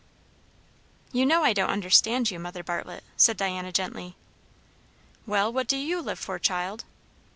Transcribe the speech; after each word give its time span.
"You 1.11 1.27
know 1.27 1.43
I 1.43 1.53
don't 1.53 1.69
understand 1.69 2.31
you, 2.31 2.39
Mother 2.39 2.63
Bartlett," 2.63 3.03
said 3.17 3.37
Diana 3.37 3.71
gently. 3.71 4.15
"Well, 5.27 5.53
what 5.53 5.67
do 5.67 5.77
you 5.77 6.01
live 6.01 6.17
for, 6.17 6.39
child?" 6.39 6.85